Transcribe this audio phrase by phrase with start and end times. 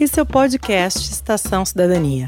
[0.00, 2.26] Esse é o podcast Estação Cidadania,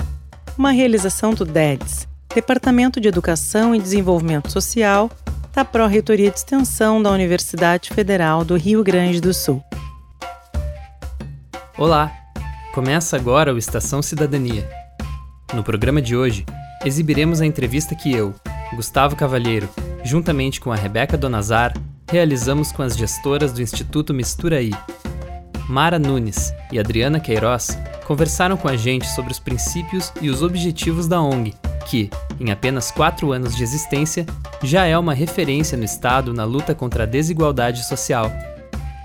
[0.58, 5.08] uma realização do DEDS, Departamento de Educação e Desenvolvimento Social
[5.54, 9.62] da Pró-Reitoria de Extensão da Universidade Federal do Rio Grande do Sul.
[11.78, 12.12] Olá!
[12.74, 14.68] Começa agora o Estação Cidadania.
[15.54, 16.44] No programa de hoje,
[16.84, 18.34] exibiremos a entrevista que eu,
[18.74, 19.68] Gustavo Cavalheiro,
[20.02, 21.72] juntamente com a Rebeca Donazar,
[22.10, 24.72] realizamos com as gestoras do Instituto Misturaí.
[25.70, 31.06] Mara Nunes e Adriana Queiroz conversaram com a gente sobre os princípios e os objetivos
[31.06, 31.54] da ONG,
[31.88, 32.10] que,
[32.40, 34.26] em apenas quatro anos de existência,
[34.64, 38.32] já é uma referência no Estado na luta contra a desigualdade social.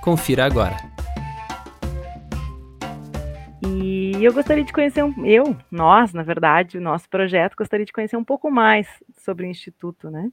[0.02, 0.76] Confira agora.
[3.64, 7.94] E eu gostaria de conhecer, um, eu, nós, na verdade, o nosso projeto, gostaria de
[7.94, 8.88] conhecer um pouco mais
[9.24, 10.32] sobre o Instituto, né?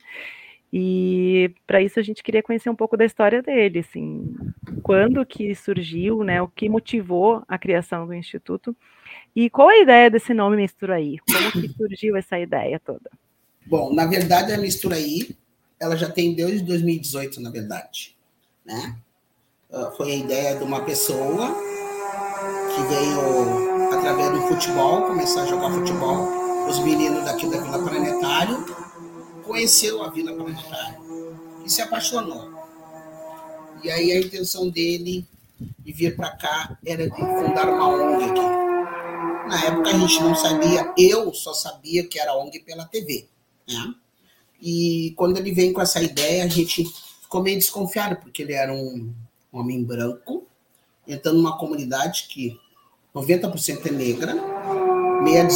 [0.73, 4.35] E para isso a gente queria conhecer um pouco da história dele, assim,
[4.83, 8.75] quando que surgiu, né, o que motivou a criação do Instituto
[9.37, 11.19] e qual a ideia desse nome Misturaí?
[11.19, 13.11] Como que surgiu essa ideia toda?
[13.67, 15.37] Bom, na verdade a Misturaí,
[15.79, 18.17] ela já tem desde 2018, na verdade,
[18.65, 18.97] né?
[19.71, 21.55] Ah, foi a ideia de uma pessoa
[22.75, 26.29] que veio através do futebol, começar a jogar futebol,
[26.67, 28.65] os meninos daqui da Vila Planetário,
[29.45, 32.51] conheceu a Vila Planetário e se apaixonou.
[33.83, 35.27] E aí a intenção dele
[35.79, 38.63] de vir para cá era de fundar uma ONG aqui.
[39.49, 43.27] Na época a gente não sabia, eu só sabia que era ONG pela TV.
[43.69, 43.95] Né?
[44.61, 46.85] E quando ele vem com essa ideia, a gente
[47.21, 49.13] ficou meio desconfiado, porque ele era um
[49.51, 50.47] homem branco,
[51.07, 52.59] entrando numa comunidade que
[53.15, 54.35] 90% é negra,
[55.23, 55.47] meio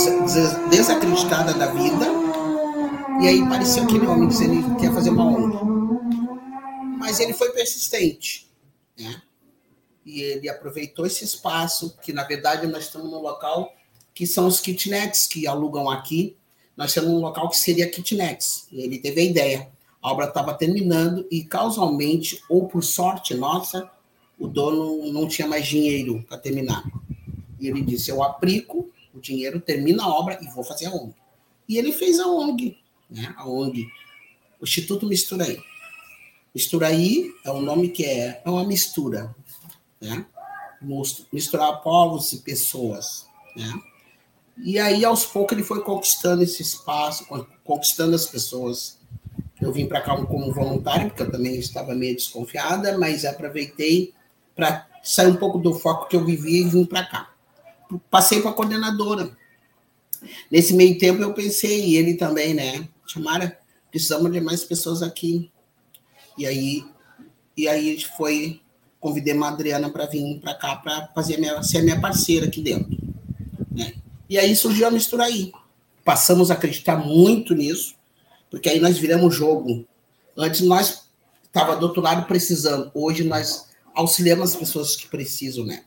[0.68, 2.25] desacreditada da vida,
[3.20, 5.56] e aí parecia aquele homem dizendo que quer fazer uma ONG.
[6.98, 8.50] Mas ele foi persistente,
[8.98, 9.22] né?
[10.04, 13.72] E ele aproveitou esse espaço, que na verdade nós estamos num local
[14.14, 16.36] que são os kitnets que alugam aqui.
[16.76, 18.66] Nós temos um local que seria kitnets.
[18.72, 19.68] E ele teve a ideia.
[20.02, 23.90] A obra estava terminando e, causalmente, ou por sorte nossa,
[24.38, 26.84] o dono não tinha mais dinheiro para terminar.
[27.58, 31.14] E ele disse: Eu aplico o dinheiro, termino a obra e vou fazer a ONG.
[31.68, 32.78] E ele fez a ONG,
[33.10, 33.34] né?
[33.44, 33.86] ONG,
[34.60, 35.58] o Instituto Misturaí.
[36.54, 39.34] Misturaí é um nome que é, é uma mistura,
[40.00, 40.24] né?
[41.32, 43.26] misturar povos e pessoas.
[43.54, 43.72] Né?
[44.58, 47.26] E aí, aos poucos, ele foi conquistando esse espaço,
[47.64, 48.98] conquistando as pessoas.
[49.60, 54.14] Eu vim para cá como voluntário, porque eu também estava meio desconfiada, mas aproveitei
[54.54, 57.30] para sair um pouco do foco que eu vivia e vim para cá.
[58.10, 59.36] Passei para a coordenadora.
[60.50, 62.88] Nesse meio tempo, eu pensei, e ele também, né?
[63.06, 63.58] Chamara,
[63.90, 65.50] precisamos de mais pessoas aqui.
[66.36, 66.84] E aí,
[67.56, 68.60] e aí foi,
[69.00, 72.96] convidei a Adriana para vir para cá para fazer minha, ser minha parceira aqui dentro.
[73.70, 73.94] Né?
[74.28, 75.52] E aí surgiu a mistura aí.
[76.04, 77.94] Passamos a acreditar muito nisso,
[78.50, 79.86] porque aí nós viramos jogo.
[80.36, 81.08] Antes nós
[81.44, 85.84] estava do outro lado precisando, hoje nós auxiliamos as pessoas que precisam, né?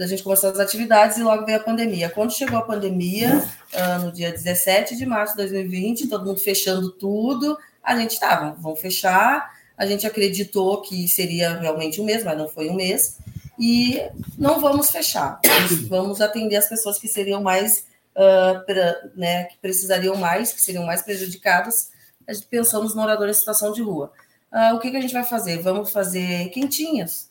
[0.00, 2.08] A gente começou as atividades e logo veio a pandemia.
[2.08, 3.44] Quando chegou a pandemia,
[3.74, 8.56] uh, no dia 17 de março de 2020, todo mundo fechando tudo, a gente estava,
[8.58, 9.50] vamos fechar.
[9.76, 13.18] A gente acreditou que seria realmente um mês, mas não foi um mês
[13.58, 14.00] e
[14.38, 15.38] não vamos fechar,
[15.86, 17.84] vamos atender as pessoas que seriam mais,
[18.16, 21.90] uh, pra, né, que precisariam mais, que seriam mais prejudicadas.
[22.26, 24.12] A gente pensamos moradores em situação de rua.
[24.50, 25.58] Uh, o que, que a gente vai fazer?
[25.58, 27.29] Vamos fazer quentinhas.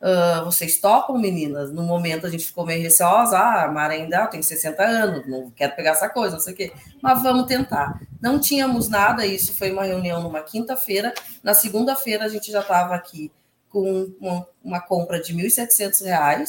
[0.00, 1.72] Uh, vocês topam, meninas?
[1.72, 3.36] No momento a gente ficou meio receosa.
[3.36, 6.56] Ah, a Mara ainda tem 60 anos, não quero pegar essa coisa, não sei o
[6.56, 6.72] quê.
[7.02, 8.00] Mas vamos tentar.
[8.20, 11.12] Não tínhamos nada, isso foi uma reunião numa quinta-feira.
[11.42, 13.32] Na segunda-feira a gente já estava aqui
[13.68, 16.46] com uma, uma compra de R$ 1.700,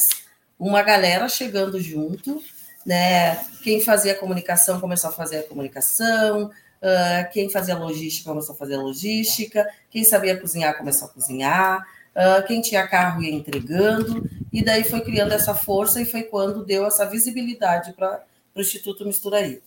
[0.58, 2.40] uma galera chegando junto,
[2.86, 3.36] né?
[3.62, 8.76] Quem fazia comunicação começou a fazer a comunicação, uh, quem fazia logística começou a fazer
[8.76, 11.84] a logística, quem sabia cozinhar começou a cozinhar,
[12.14, 16.64] uh, quem tinha carro ia entregando, e daí foi criando essa força e foi quando
[16.64, 18.22] deu essa visibilidade para
[18.54, 19.62] o Instituto Misturaí.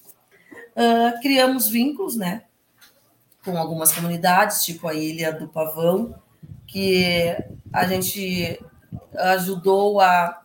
[0.75, 2.43] Uh, criamos vínculos, né?
[3.43, 6.15] Com algumas comunidades, tipo a Ilha do Pavão,
[6.67, 7.35] que
[7.71, 8.59] a gente
[9.15, 10.41] ajudou a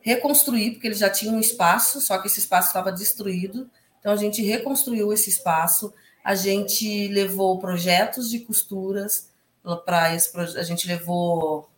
[0.00, 3.70] reconstruir, porque eles já tinham um espaço, só que esse espaço estava destruído.
[4.00, 5.92] Então a gente reconstruiu esse espaço,
[6.24, 9.30] a gente levou projetos de costuras
[9.76, 11.68] para esse a gente levou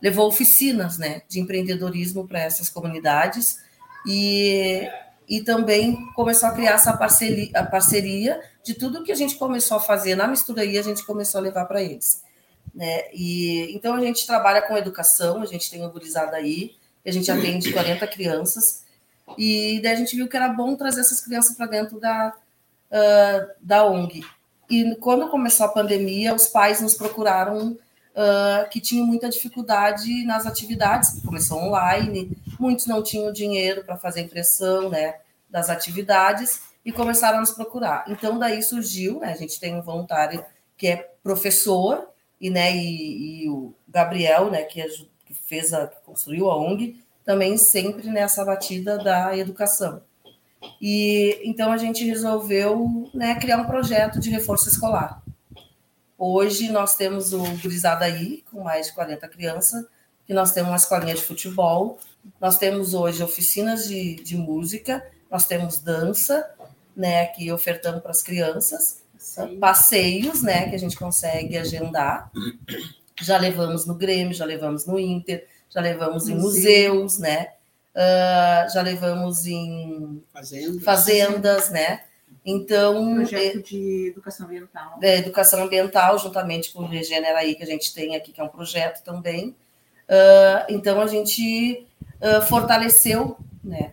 [0.00, 3.58] levou oficinas, né, de empreendedorismo para essas comunidades
[4.06, 4.88] e
[5.28, 9.76] e também começou a criar essa parceria, a parceria de tudo que a gente começou
[9.76, 12.22] a fazer na mistura aí, a gente começou a levar para eles.
[12.74, 13.04] Né?
[13.12, 17.30] E, então a gente trabalha com educação, a gente tem o Gurizada aí, a gente
[17.30, 18.84] atende 40 crianças,
[19.38, 22.34] e daí a gente viu que era bom trazer essas crianças para dentro da,
[22.90, 24.24] uh, da ONG.
[24.70, 27.72] E quando começou a pandemia, os pais nos procuraram
[28.12, 34.20] uh, que tinham muita dificuldade nas atividades, começou online, muitos não tinham dinheiro para fazer
[34.20, 35.16] impressão né,
[35.50, 38.04] das atividades e começaram a nos procurar.
[38.08, 40.44] Então, daí surgiu, né, a gente tem um voluntário
[40.76, 42.08] que é professor,
[42.40, 44.82] e, né, e, e o Gabriel, né, que,
[45.24, 50.02] que fez a, que construiu a ONG, também sempre nessa batida da educação.
[50.80, 55.22] E então a gente resolveu né, criar um projeto de reforço escolar.
[56.18, 59.84] Hoje nós temos o Gurizada aí, com mais de 40 crianças,
[60.26, 61.98] que nós temos uma escolinha de futebol,
[62.40, 66.48] nós temos hoje oficinas de, de música, nós temos dança,
[66.96, 69.58] né, que ofertamos para as crianças, Sim.
[69.58, 72.30] passeios, né, que a gente consegue agendar.
[73.20, 77.48] Já levamos no Grêmio, já levamos no Inter, já levamos em museus, né?
[77.94, 82.02] Uh, já levamos em fazendas, fazendas né?
[82.44, 83.16] Então.
[83.16, 84.98] Projeto é, de educação ambiental.
[85.02, 88.44] É, educação ambiental, juntamente com o Regenera aí, que a gente tem aqui, que é
[88.44, 89.50] um projeto também.
[90.08, 91.86] Uh, então, a gente
[92.20, 93.92] uh, fortaleceu né,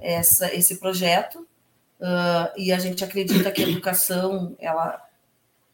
[0.00, 1.46] essa, esse projeto
[2.56, 5.00] e a gente acredita que a educação ela,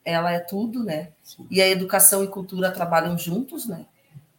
[0.04, 1.08] ela é tudo, né?
[1.22, 1.46] Sim.
[1.50, 3.86] E a educação e cultura trabalham juntos, né?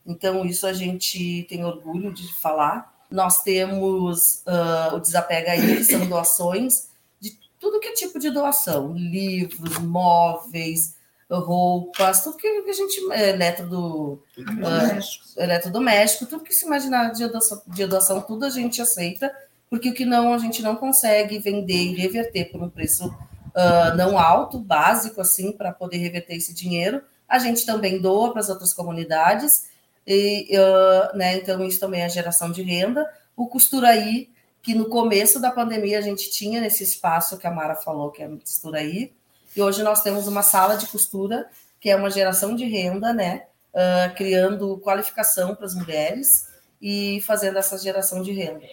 [0.05, 2.98] Então, isso a gente tem orgulho de falar.
[3.09, 6.89] Nós temos uh, o Desapega aí, que são doações
[7.19, 10.95] de tudo que é tipo de doação: livros, móveis,
[11.29, 13.11] roupas, tudo que a gente.
[13.11, 18.81] É, eletrodo, uh, eletrodoméstico, tudo que se imaginar de doação, de doação, tudo a gente
[18.81, 19.33] aceita,
[19.69, 23.95] porque o que não a gente não consegue vender e reverter por um preço uh,
[23.95, 27.01] não alto, básico, assim, para poder reverter esse dinheiro.
[27.27, 29.69] A gente também doa para as outras comunidades
[30.11, 33.07] e, uh, né, então, isso também é geração de renda.
[33.37, 34.27] O Costuraí,
[34.59, 38.23] que no começo da pandemia a gente tinha nesse espaço que a Mara falou, que
[38.23, 39.13] é Costuraí,
[39.55, 41.47] e hoje nós temos uma sala de costura,
[41.79, 46.47] que é uma geração de renda, né, uh, criando qualificação para as mulheres
[46.81, 48.65] e fazendo essa geração de renda.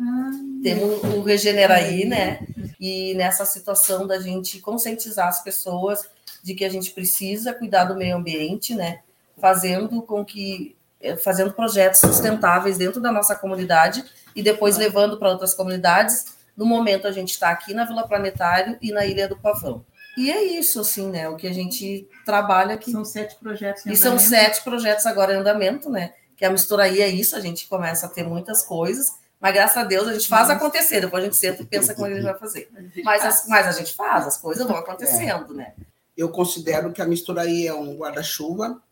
[0.00, 0.30] Ah,
[0.62, 2.46] Temos o Regeneraí, né?
[2.78, 6.08] E nessa situação da gente conscientizar as pessoas
[6.40, 9.00] de que a gente precisa cuidar do meio ambiente, né?
[9.40, 14.04] Fazendo com que eh, fazendo projetos sustentáveis dentro da nossa comunidade
[14.34, 16.36] e depois levando para outras comunidades.
[16.56, 19.84] No momento a gente está aqui na Vila Planetário e na Ilha do Pavão.
[20.16, 21.28] E é isso, assim, né?
[21.28, 22.90] O que a gente trabalha aqui.
[22.90, 24.20] São sete projetos em E andamento.
[24.20, 26.12] são sete projetos agora em andamento, né?
[26.36, 29.06] Que a mistura aí é isso, a gente começa a ter muitas coisas,
[29.40, 31.00] mas graças a Deus a gente faz acontecer.
[31.00, 32.68] Depois a gente senta e pensa como a gente vai fazer.
[33.04, 35.74] Mas, as, mas a gente faz, as coisas vão acontecendo, né?
[36.16, 38.82] Eu considero que a mistura aí é um guarda-chuva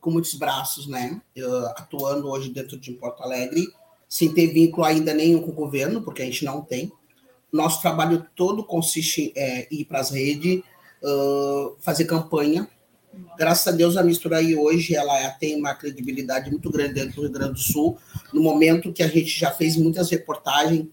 [0.00, 1.20] com muitos braços, né?
[1.76, 3.66] Atuando hoje dentro de Porto Alegre,
[4.08, 6.90] sem ter vínculo ainda nenhum com o governo, porque a gente não tem.
[7.52, 10.62] Nosso trabalho todo consiste em é, ir para as redes,
[11.02, 12.68] uh, fazer campanha.
[13.36, 17.22] Graças a Deus, a Mistura aí hoje ela tem uma credibilidade muito grande dentro do
[17.22, 17.98] Rio Grande do Sul,
[18.32, 20.86] no momento que a gente já fez muitas reportagens,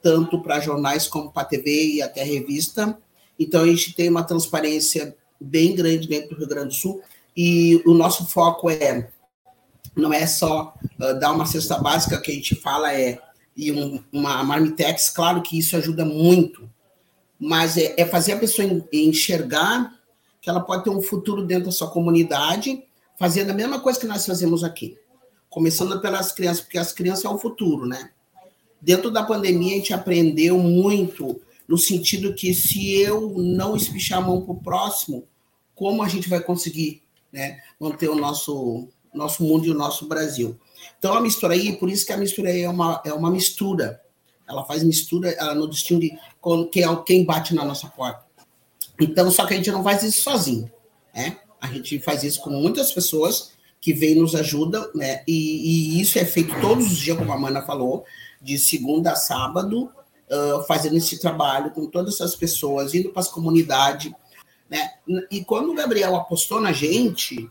[0.00, 2.96] tanto para jornais como para TV e até revista.
[3.38, 7.02] Então, a gente tem uma transparência bem grande dentro do Rio Grande do Sul
[7.36, 9.10] e o nosso foco é
[9.96, 13.20] não é só uh, dar uma cesta básica que a gente fala é
[13.56, 16.68] e um, uma marmitex, claro que isso ajuda muito,
[17.38, 19.94] mas é, é fazer a pessoa enxergar
[20.40, 22.82] que ela pode ter um futuro dentro da sua comunidade,
[23.16, 24.98] fazendo a mesma coisa que nós fazemos aqui,
[25.48, 28.10] começando pelas crianças, porque as crianças é o futuro, né?
[28.80, 34.20] Dentro da pandemia a gente aprendeu muito no sentido que se eu não espichar a
[34.20, 35.24] mão para o próximo,
[35.74, 37.03] como a gente vai conseguir
[37.34, 40.56] né, manter o nosso, nosso mundo e o nosso Brasil.
[40.96, 44.00] Então, a mistura aí, por isso que a mistura aí é uma, é uma mistura.
[44.48, 46.16] Ela faz mistura, ela não distingue
[46.70, 48.22] quem, é, quem bate na nossa porta.
[49.00, 50.70] Então, só que a gente não faz isso sozinho,
[51.12, 51.38] né?
[51.60, 55.24] A gente faz isso com muitas pessoas que vêm nos ajudam, né?
[55.26, 58.04] E, e isso é feito todos os dias, como a Mana falou,
[58.40, 59.90] de segunda a sábado,
[60.30, 64.12] uh, fazendo esse trabalho com todas essas pessoas, indo para as comunidades,
[64.74, 65.26] né?
[65.30, 67.48] E quando o Gabriel apostou na gente,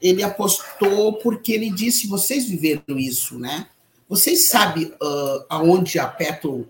[0.00, 3.66] ele apostou porque ele disse: vocês viveram isso, né?
[4.08, 6.68] Vocês sabem uh, aonde aperta o,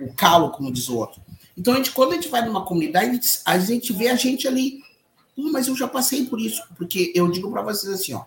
[0.00, 1.20] o, calo, como diz o outro.
[1.56, 4.82] Então, a gente, quando a gente vai numa comunidade, a gente vê a gente ali.
[5.36, 6.62] mas eu já passei por isso.
[6.76, 8.24] Porque eu digo para vocês assim: ó,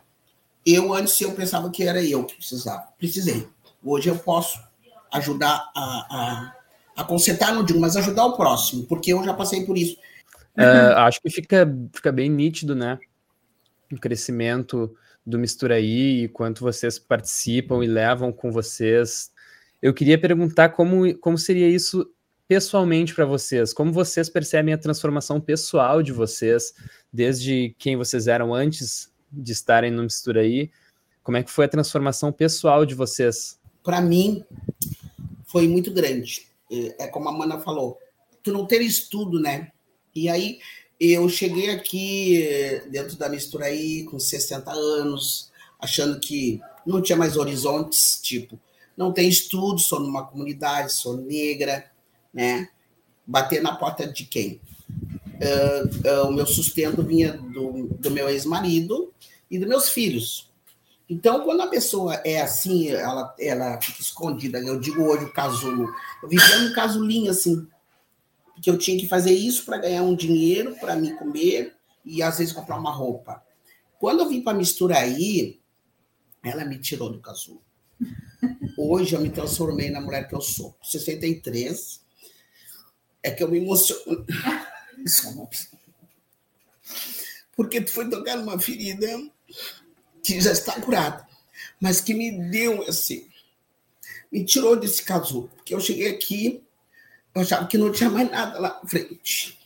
[0.65, 2.87] eu antes eu pensava que era eu que precisava.
[2.97, 3.47] Precisei.
[3.83, 4.59] Hoje eu posso
[5.11, 6.55] ajudar a, a,
[6.97, 9.97] a consertar, não digo, mas ajudar o próximo, porque eu já passei por isso.
[10.57, 12.99] Uh, acho que fica, fica bem nítido, né?
[13.91, 14.95] o crescimento
[15.25, 19.31] do Misturaí e quanto vocês participam e levam com vocês.
[19.81, 22.09] Eu queria perguntar como, como seria isso
[22.47, 26.73] pessoalmente para vocês, como vocês percebem a transformação pessoal de vocês,
[27.11, 30.71] desde quem vocês eram antes de estarem no Misturaí,
[31.21, 33.59] como é que foi a transformação pessoal de vocês?
[33.83, 34.45] Para mim,
[35.45, 36.47] foi muito grande.
[36.71, 37.99] É, é como a Mana falou,
[38.41, 39.71] tu não ter estudo, né?
[40.17, 40.59] E aí
[40.99, 47.17] eu cheguei aqui eh, dentro da mistura aí com 60 anos, achando que não tinha
[47.17, 48.59] mais horizontes, tipo,
[48.97, 51.85] não tem estudo, sou numa comunidade, sou negra,
[52.33, 52.67] né?
[53.27, 54.59] Bater na porta de quem?
[54.89, 59.13] Uh, uh, o meu sustento vinha do, do meu ex-marido
[59.51, 60.49] e dos meus filhos.
[61.07, 64.59] Então, quando a pessoa é assim, ela, ela fica escondida.
[64.59, 65.93] Eu digo hoje o casulo.
[66.23, 67.67] Eu vivia um casulinho assim,
[68.57, 72.39] porque eu tinha que fazer isso para ganhar um dinheiro para me comer e às
[72.39, 73.43] vezes comprar uma roupa.
[73.99, 75.61] Quando eu vim para mistura aí,
[76.43, 77.61] ela me tirou do casulo.
[78.75, 80.75] Hoje eu me transformei na mulher que eu sou.
[80.81, 82.01] 63.
[83.21, 84.25] É que eu me emociono.
[85.03, 85.57] Desculpe.
[87.55, 89.07] Porque tu foi tocar numa ferida
[90.23, 91.27] que já está curada,
[91.79, 93.27] mas que me deu assim,
[94.31, 95.47] me tirou desse casulo.
[95.55, 96.66] Porque eu cheguei aqui
[97.37, 99.57] eu achava que não tinha mais nada lá na frente.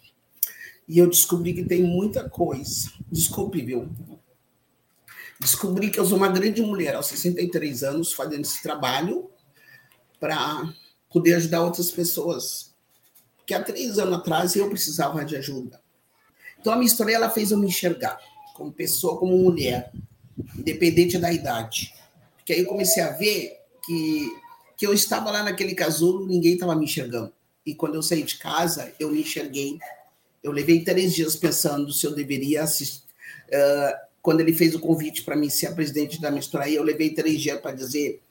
[0.87, 2.91] E eu descobri que tem muita coisa.
[3.11, 3.89] Desculpe, viu?
[5.39, 9.29] Descobri que eu sou uma grande mulher aos 63 anos fazendo esse trabalho
[10.19, 10.71] para
[11.09, 12.75] poder ajudar outras pessoas.
[13.37, 15.81] Porque há três anos atrás eu precisava de ajuda.
[16.59, 18.19] Então a minha história ela fez eu me enxergar
[18.53, 19.91] como pessoa, como mulher,
[20.57, 21.93] independente da idade.
[22.37, 24.29] Porque aí eu comecei a ver que,
[24.77, 27.33] que eu estava lá naquele casulo, ninguém estava me enxergando.
[27.65, 29.77] E quando eu saí de casa, eu me enxerguei.
[30.43, 33.01] Eu levei três dias pensando se eu deveria assistir.
[33.49, 37.11] Uh, quando ele fez o convite para mim ser a presidente da Mistura, eu levei
[37.11, 38.21] três dias para dizer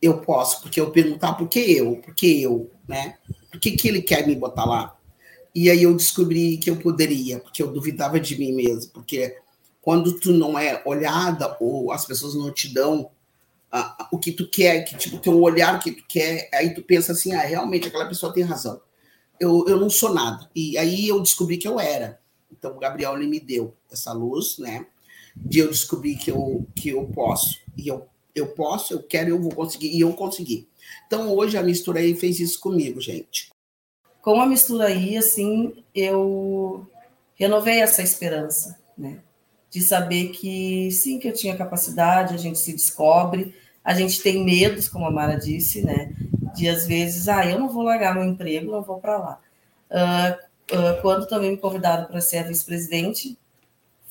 [0.00, 3.16] eu posso, porque eu perguntar por que eu, por que eu, né?
[3.50, 4.96] Por que, que ele quer me botar lá?
[5.54, 9.36] E aí eu descobri que eu poderia, porque eu duvidava de mim mesmo, porque
[9.80, 13.10] quando tu não é olhada ou as pessoas não te dão
[14.10, 17.32] o que tu quer, que tipo teu olhar que tu quer, aí tu pensa assim,
[17.34, 18.80] ah, realmente aquela pessoa tem razão.
[19.38, 20.48] Eu, eu não sou nada.
[20.54, 22.20] E aí eu descobri que eu era.
[22.50, 24.86] Então o Gabriel ele me deu essa luz, né?
[25.34, 29.40] De eu descobrir que eu que eu posso e eu eu posso, eu quero, eu
[29.40, 30.68] vou conseguir e eu consegui.
[31.06, 33.50] Então hoje a mistura aí fez isso comigo, gente.
[34.20, 36.86] Com a mistura aí, assim, eu
[37.34, 39.20] renovei essa esperança, né?
[39.70, 43.54] De saber que sim, que eu tinha capacidade, a gente se descobre,
[43.86, 46.10] a gente tem medos, como a Mara disse, né?
[46.56, 49.40] De às vezes, ah, eu não vou largar meu emprego, não vou para lá.
[49.88, 53.38] Uh, uh, quando também me convidaram para ser a vice-presidente,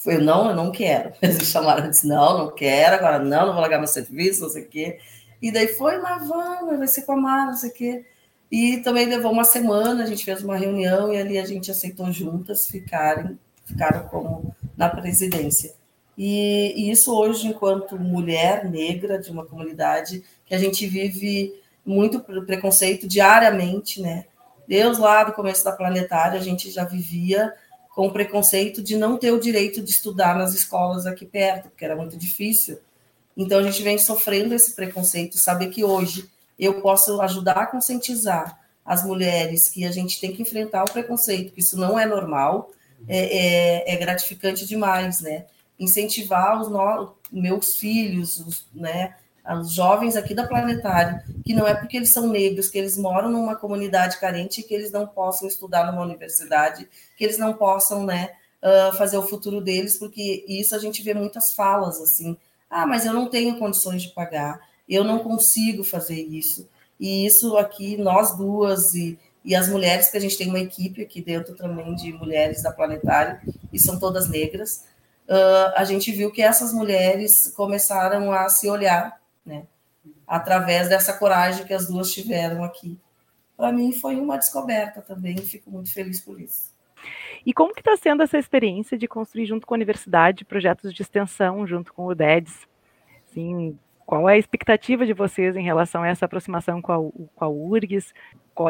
[0.06, 1.12] eu não, eu não quero.
[1.22, 4.50] Eles chamaram e disse, não, não quero, agora não, não vou largar meu serviço, não
[4.50, 4.98] sei o quê.
[5.42, 8.06] E daí foi, mas vamos, vai ser com a Mara, não sei o quê.
[8.50, 12.10] E também levou uma semana, a gente fez uma reunião e ali a gente aceitou
[12.14, 15.74] juntas ficarem, ficaram como na presidência.
[16.18, 21.54] E, e, isso hoje, enquanto mulher negra de uma comunidade, que a gente vive
[21.86, 24.26] muito preconceito diariamente, né?
[24.68, 27.54] Deus lá do começo da planetária, a gente já vivia
[27.94, 31.86] com o preconceito de não ter o direito de estudar nas escolas aqui perto, porque
[31.86, 32.80] era muito difícil.
[33.38, 38.60] Então a gente vem sofrendo esse preconceito, saber que hoje eu posso ajudar a conscientizar
[38.84, 42.72] as mulheres que a gente tem que enfrentar o preconceito, que isso não é normal,
[43.08, 45.46] é, é, é gratificante demais, né?
[45.80, 49.16] Incentivar os no, meus filhos, os, né,
[49.60, 53.30] os jovens aqui da Planetário, que não é porque eles são negros, que eles moram
[53.30, 58.32] numa comunidade carente, que eles não possam estudar numa universidade, que eles não possam, né,
[58.62, 62.38] uh, fazer o futuro deles, porque isso a gente vê muitas falas assim,
[62.70, 66.68] ah, mas eu não tenho condições de pagar, eu não consigo fazer isso.
[67.00, 71.02] E isso aqui, nós duas e, e as mulheres, que a gente tem uma equipe
[71.02, 73.40] aqui dentro também de mulheres da Planetário,
[73.72, 74.86] e são todas negras,
[75.28, 79.64] uh, a gente viu que essas mulheres começaram a se olhar, né?
[80.28, 83.00] Através dessa coragem que as duas tiveram aqui.
[83.56, 86.74] Para mim foi uma descoberta também, fico muito feliz por isso.
[87.46, 91.02] E como que está sendo essa experiência de construir junto com a universidade projetos de
[91.02, 92.68] extensão junto com o DEDS?
[93.28, 96.98] Sim, qual é a expectativa de vocês em relação a essa aproximação com a,
[97.36, 98.14] com a URGS?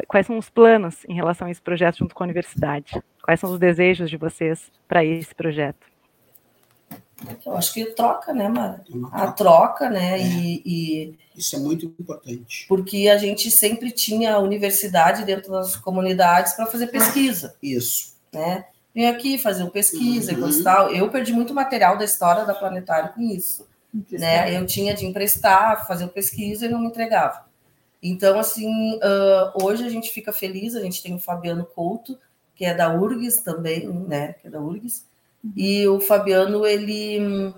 [0.07, 3.01] Quais são os planos em relação a esse projeto junto com a universidade?
[3.21, 5.94] Quais são os desejos de vocês para esse projeto?
[7.45, 8.83] Eu acho que troca, né, Mara?
[9.11, 10.19] A troca, né?
[10.19, 10.23] É.
[10.23, 12.65] E, e, Isso é muito importante.
[12.67, 17.55] Porque a gente sempre tinha a universidade dentro das comunidades para fazer pesquisa.
[17.61, 18.15] Isso.
[18.33, 18.65] Né?
[18.93, 20.41] vem aqui fazer uma pesquisa e Uhum.
[20.41, 20.89] coisa e tal.
[20.89, 23.65] Eu perdi muito material da história da Planetário com isso
[24.11, 24.57] né?
[24.57, 27.45] Eu tinha de emprestar, fazer pesquisa e não me entregava.
[28.01, 32.17] Então, assim, ah, hoje a gente fica feliz, a gente tem o Fabiano Couto,
[32.55, 34.33] que é da URGS também, né?
[34.33, 35.05] Que é da URGS.
[35.55, 37.53] E o Fabiano, ele,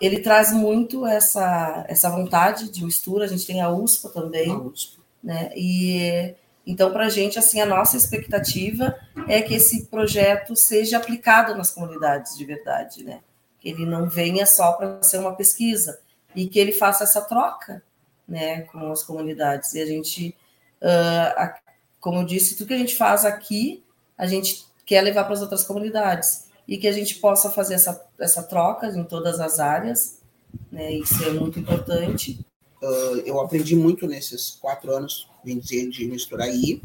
[0.00, 3.24] ele traz muito essa, essa vontade de mistura.
[3.24, 4.48] A gente tem a USPA também,
[5.22, 5.50] né?
[5.54, 6.34] E
[6.66, 8.94] então, para a gente, assim, a nossa expectativa
[9.28, 13.20] é que esse projeto seja aplicado nas comunidades de verdade, né?
[13.58, 16.00] Que ele não venha só para ser uma pesquisa
[16.34, 17.82] e que ele faça essa troca,
[18.28, 19.74] né, com as comunidades.
[19.74, 20.36] E a gente,
[20.80, 21.58] ah, a-
[21.98, 23.82] como eu disse, tudo que a gente faz aqui,
[24.16, 28.08] a gente quer levar para as outras comunidades e que a gente possa fazer essa,
[28.18, 30.18] essa troca em todas as áreas,
[30.70, 30.92] né?
[30.92, 32.44] Isso é muito importante.
[32.82, 36.80] Uh, eu aprendi muito nesses quatro anos, bem dizer, de misturar aí.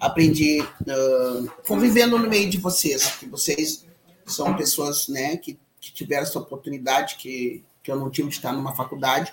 [0.00, 3.84] Aprendi uh, convivendo no meio de vocês, que vocês
[4.26, 8.52] são pessoas né, que, que tiveram essa oportunidade que, que eu não tive de estar
[8.52, 9.32] numa faculdade.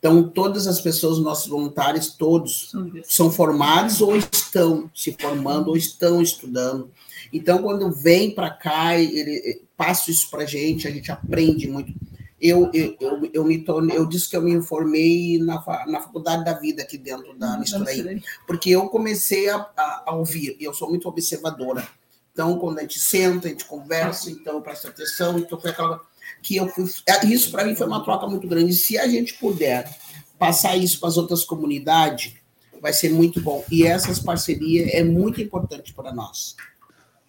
[0.00, 2.72] Então, todas as pessoas, nossos voluntários, todos
[3.04, 6.90] são formados ou estão se formando ou estão estudando.
[7.30, 11.92] Então, quando vem para cá, ele passa isso para a gente, a gente aprende muito.
[12.40, 16.46] Eu, eu, eu, eu me tornei, eu disse que eu me informei na, na faculdade
[16.46, 20.64] da vida aqui dentro da mistura aí, porque eu comecei a, a, a ouvir, e
[20.64, 21.86] eu sou muito observadora.
[22.32, 26.00] Então, quando a gente senta, a gente conversa, então eu presto atenção, então foi aquela
[26.42, 26.84] que eu fui.
[27.08, 28.72] é, Isso para mim foi uma troca muito grande.
[28.72, 29.90] Se a gente puder
[30.38, 32.34] passar isso para as outras comunidades,
[32.80, 33.64] vai ser muito bom.
[33.70, 36.56] E essas parcerias é muito importante para nós.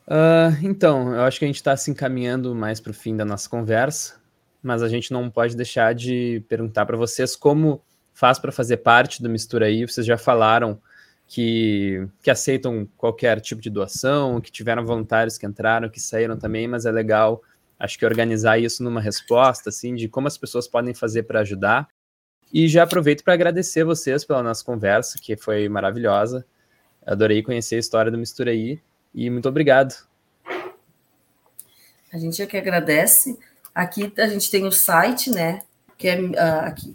[0.08, 3.26] Ah, então, eu acho que a gente está se encaminhando mais para o fim da
[3.26, 4.16] nossa conversa,
[4.62, 7.82] mas a gente não pode deixar de perguntar para vocês como
[8.14, 9.86] faz para fazer parte do Mistura aí.
[9.86, 10.80] Vocês já falaram
[11.28, 16.68] que, que aceitam qualquer tipo de doação, que tiveram voluntários que entraram, que saíram também,
[16.68, 17.42] mas é legal,
[17.82, 21.88] acho que organizar isso numa resposta, assim, de como as pessoas podem fazer para ajudar.
[22.54, 26.46] E já aproveito para agradecer vocês pela nossa conversa, que foi maravilhosa.
[27.04, 28.80] Adorei conhecer a história do Mistura aí.
[29.16, 29.96] E muito obrigado.
[32.14, 33.36] A gente é que agradece.
[33.74, 35.64] Aqui a gente tem o site, né?
[35.98, 36.94] Que é ah, aqui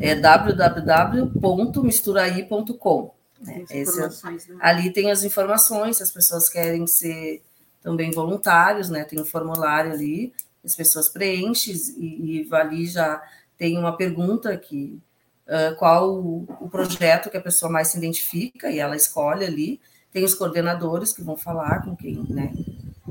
[0.00, 3.12] é www.misturaí.com.
[3.40, 3.64] né?
[3.70, 4.08] Esse é-
[4.60, 7.42] ali tem as informações, se as pessoas querem ser
[7.86, 9.04] também voluntários, né?
[9.04, 13.22] Tem um formulário ali, as pessoas preenchem e, e ali já
[13.56, 15.00] tem uma pergunta que
[15.46, 19.80] ah, qual o, o projeto que a pessoa mais se identifica e ela escolhe ali.
[20.12, 22.52] Tem os coordenadores que vão falar com quem, né?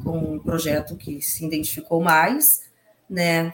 [0.04, 2.70] Com o projeto que se identificou mais,
[3.10, 3.54] né?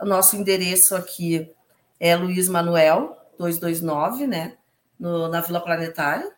[0.00, 1.50] O nosso endereço aqui
[1.98, 4.54] é Luiz Manuel 229, né?
[4.98, 6.30] No, na Vila Planetária.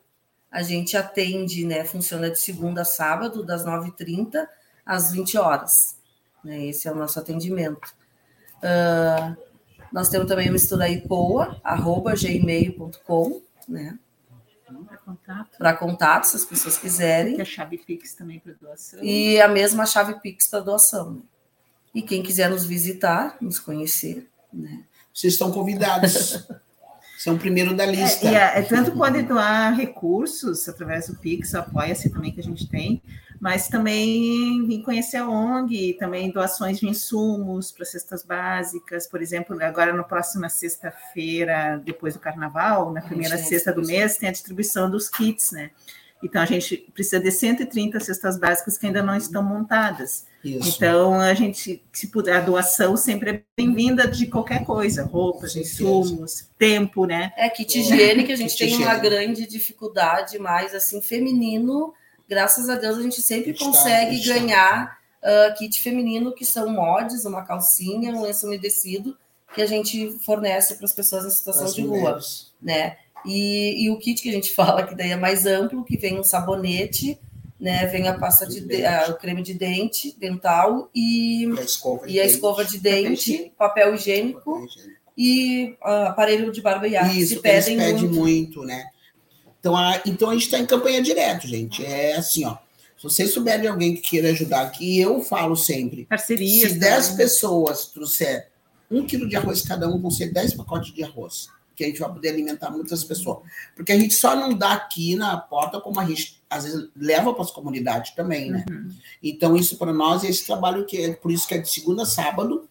[0.52, 1.82] A gente atende, né?
[1.84, 4.46] Funciona de segunda a sábado, das 9h30
[4.84, 5.96] às 20 horas.
[6.44, 7.94] Né, esse é o nosso atendimento.
[8.62, 9.34] Ah,
[9.92, 13.98] nós temos também o misturaípoa, arroba gmail.com, né?
[14.86, 15.58] Para contato.
[15.58, 17.34] Para contato, se as pessoas quiserem.
[17.34, 19.02] Tem a chave Pix também para doação.
[19.02, 21.14] E a mesma chave Pix para doação.
[21.14, 21.20] né?
[21.94, 24.84] E quem quiser nos visitar, nos conhecer, né?
[25.12, 26.46] Vocês estão convidados.
[27.22, 28.26] São o primeiro da lista.
[28.26, 32.68] É, e é, tanto pode doar recursos através do Pix, apoia-se também que a gente
[32.68, 33.00] tem,
[33.40, 39.56] mas também vir conhecer a ONG, também doações de insumos para cestas básicas, por exemplo,
[39.62, 44.32] agora na próxima sexta-feira, depois do carnaval, na primeira Gente, sexta do mês, tem a
[44.32, 45.70] distribuição dos kits, né?
[46.24, 50.26] Então a gente precisa de 130 cestas básicas que ainda não estão montadas.
[50.44, 50.76] Isso.
[50.76, 56.48] Então, a gente, se puder, a doação sempre é bem-vinda de qualquer coisa, roupas, insumos,
[56.59, 57.33] tempo, né?
[57.37, 61.94] É kit higiene que a gente Kit tem uma grande dificuldade, mas assim, feminino,
[62.28, 64.35] graças a Deus, a gente sempre Está, consegue está.
[64.35, 69.16] ganhar ah, kit feminino, que são mods, uma calcinha, um lenço umedecido,
[69.55, 71.98] que a gente fornece para as pessoas em situação As de rua.
[71.98, 72.52] mulheres.
[72.61, 72.96] né?
[73.24, 76.18] E, e o kit que a gente fala que daí é mais amplo, que vem
[76.18, 77.16] um sabonete,
[77.62, 77.87] né?
[77.87, 78.85] Vem a pasta de, De dente.
[78.85, 82.35] ah, o creme de dente dental e, E a escova de e a dente.
[82.35, 84.66] escova de dente, papel higiênico
[85.16, 87.16] e ah, aparelho de barbear.
[87.16, 88.14] Isso, se que eles pedem pedem muito.
[88.20, 88.85] muito, né?
[89.61, 91.85] Então a, então a gente está em campanha direto, gente.
[91.85, 92.57] É assim, ó.
[92.96, 96.05] Se vocês souberem de alguém que queira ajudar aqui, eu falo sempre.
[96.07, 96.72] Parcerias.
[96.72, 97.16] Se 10 também.
[97.16, 98.48] pessoas trouxer
[98.90, 101.48] um quilo de arroz cada um, vão ser 10 pacotes de arroz.
[101.83, 103.38] Que a gente vai poder alimentar muitas pessoas.
[103.75, 107.33] Porque a gente só não dá aqui na porta, como a gente às vezes leva
[107.33, 108.64] para as comunidades também, né?
[108.71, 108.90] Uhum.
[109.21, 112.03] Então, isso para nós é esse trabalho que é por isso que é de segunda
[112.03, 112.68] a sábado,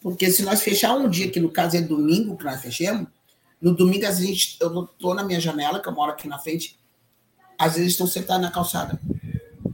[0.00, 3.08] porque se nós fechar um dia, que no caso é domingo que nós fechamos,
[3.60, 6.78] no domingo, às vezes, eu estou na minha janela, que eu moro aqui na frente,
[7.58, 9.00] às vezes estão sentados na calçada.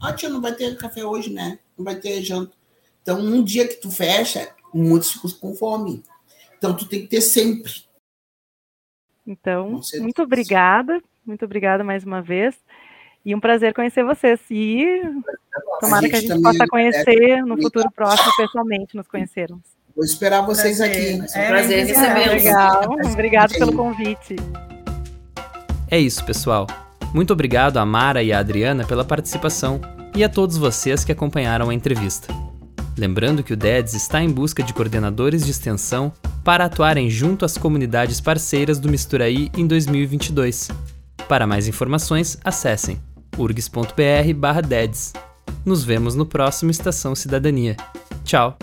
[0.00, 1.58] Ah, tia, não vai ter café hoje, né?
[1.76, 2.52] Não vai ter janta.
[3.02, 6.02] Então, um dia que tu fecha, muitos ficam com fome.
[6.56, 7.72] Então, tu tem que ter sempre.
[9.30, 11.00] Então, muito obrigada.
[11.24, 12.56] Muito obrigada mais uma vez.
[13.24, 14.40] E um prazer conhecer vocês.
[14.50, 15.02] E
[15.80, 19.62] tomara a que a gente possa conhecer no futuro próximo, pessoalmente, nos conhecermos.
[19.94, 21.22] Vou esperar vocês prazer.
[21.22, 21.38] aqui.
[21.38, 22.44] É, prazer recebê-los.
[22.44, 22.96] Legal.
[23.12, 24.36] Obrigado pelo convite.
[25.90, 26.66] É isso, pessoal.
[27.14, 29.80] Muito obrigado a Mara e a Adriana pela participação
[30.16, 32.32] e a todos vocês que acompanharam a entrevista.
[32.96, 36.12] Lembrando que o DEDS está em busca de coordenadores de extensão
[36.44, 40.70] para atuarem junto às comunidades parceiras do Misturaí em 2022.
[41.28, 43.00] Para mais informações, acessem
[43.38, 45.12] urgs.br/deds.
[45.64, 47.76] Nos vemos no próximo Estação Cidadania.
[48.24, 48.56] Tchau!